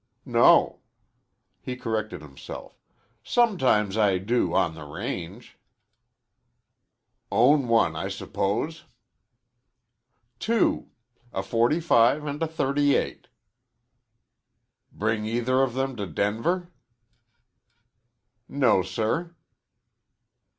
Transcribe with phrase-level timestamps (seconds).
[0.25, 0.79] "No."
[1.61, 2.81] He corrected himself.
[3.23, 5.59] "Sometimes I do on the range."
[7.31, 8.85] "Own one, I suppose?"
[10.39, 10.87] "Two.
[11.31, 13.25] A .45 and a .38."
[14.91, 16.71] "Bring either of them to Denver?"
[18.49, 19.35] "No, sir."